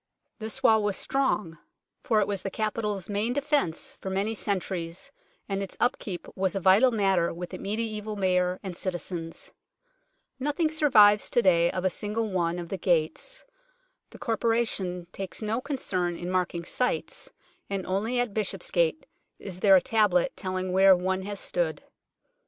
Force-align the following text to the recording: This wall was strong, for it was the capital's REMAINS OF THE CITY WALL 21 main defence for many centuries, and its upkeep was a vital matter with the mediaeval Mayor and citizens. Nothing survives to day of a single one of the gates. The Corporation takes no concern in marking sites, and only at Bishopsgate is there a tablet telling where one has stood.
This 0.39 0.63
wall 0.63 0.81
was 0.81 0.97
strong, 0.97 1.59
for 2.01 2.19
it 2.21 2.27
was 2.27 2.41
the 2.41 2.49
capital's 2.49 3.07
REMAINS 3.07 3.37
OF 3.37 3.43
THE 3.43 3.47
CITY 3.47 3.55
WALL 3.55 3.61
21 3.61 3.69
main 3.69 3.69
defence 3.69 3.97
for 4.01 4.09
many 4.09 4.33
centuries, 4.33 5.11
and 5.47 5.61
its 5.61 5.77
upkeep 5.79 6.27
was 6.35 6.55
a 6.55 6.59
vital 6.59 6.89
matter 6.89 7.31
with 7.31 7.51
the 7.51 7.59
mediaeval 7.59 8.15
Mayor 8.15 8.59
and 8.63 8.75
citizens. 8.75 9.51
Nothing 10.39 10.71
survives 10.71 11.29
to 11.29 11.43
day 11.43 11.69
of 11.69 11.85
a 11.85 11.91
single 11.91 12.27
one 12.31 12.57
of 12.57 12.69
the 12.69 12.79
gates. 12.79 13.45
The 14.09 14.17
Corporation 14.17 15.05
takes 15.11 15.43
no 15.43 15.61
concern 15.61 16.15
in 16.15 16.31
marking 16.31 16.65
sites, 16.65 17.29
and 17.69 17.85
only 17.85 18.19
at 18.19 18.33
Bishopsgate 18.33 19.05
is 19.37 19.59
there 19.59 19.75
a 19.75 19.81
tablet 19.81 20.35
telling 20.35 20.71
where 20.71 20.95
one 20.97 21.21
has 21.21 21.39
stood. 21.39 21.83